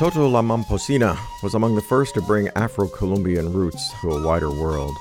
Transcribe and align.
Totó 0.00 0.32
La 0.32 0.40
Momposina 0.40 1.18
was 1.42 1.52
among 1.54 1.74
the 1.74 1.82
first 1.82 2.14
to 2.14 2.22
bring 2.22 2.48
Afro 2.56 2.88
Colombian 2.88 3.52
roots 3.52 3.92
to 4.00 4.12
a 4.12 4.26
wider 4.26 4.50
world. 4.50 4.96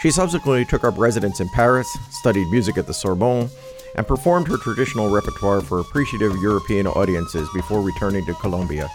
She 0.00 0.12
subsequently 0.12 0.64
took 0.64 0.84
up 0.84 0.96
residence 0.96 1.40
in 1.40 1.48
Paris, 1.48 1.88
studied 2.10 2.48
music 2.52 2.78
at 2.78 2.86
the 2.86 2.94
Sorbonne, 2.94 3.50
and 3.96 4.06
performed 4.06 4.46
her 4.46 4.56
traditional 4.56 5.10
repertoire 5.10 5.62
for 5.62 5.80
appreciative 5.80 6.36
European 6.40 6.86
audiences 6.86 7.48
before 7.54 7.80
returning 7.80 8.24
to 8.26 8.34
Colombia. 8.34 8.88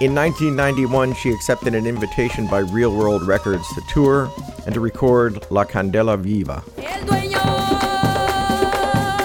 In 0.00 0.14
1991, 0.14 1.12
she 1.14 1.30
accepted 1.32 1.74
an 1.74 1.84
invitation 1.84 2.46
by 2.46 2.60
Real 2.60 2.94
World 2.94 3.26
Records 3.26 3.66
to 3.74 3.80
tour 3.88 4.30
and 4.64 4.72
to 4.72 4.78
record 4.78 5.44
La 5.50 5.64
Candela 5.64 6.16
Viva. 6.16 6.62
El 6.76 7.04
dueño 7.04 7.42